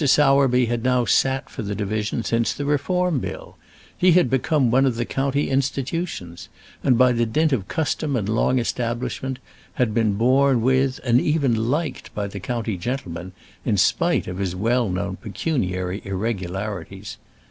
[0.03, 3.55] Sowerby had now sat for the division since the Reform Bill!
[3.95, 6.49] He had become one of the county institutions,
[6.83, 9.37] and by the dint of custom and long establishment
[9.73, 13.31] had been borne with and even liked by the county gentlemen,
[13.63, 17.17] in spite of his well known pecuniary irregularities.